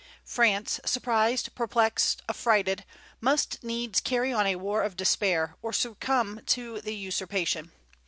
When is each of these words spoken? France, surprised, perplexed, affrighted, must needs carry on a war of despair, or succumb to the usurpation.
France, 0.25 0.79
surprised, 0.83 1.53
perplexed, 1.53 2.23
affrighted, 2.27 2.85
must 3.19 3.63
needs 3.63 4.01
carry 4.01 4.33
on 4.33 4.47
a 4.47 4.55
war 4.55 4.81
of 4.81 4.95
despair, 4.97 5.55
or 5.61 5.71
succumb 5.71 6.41
to 6.47 6.81
the 6.81 6.95
usurpation. 6.95 7.71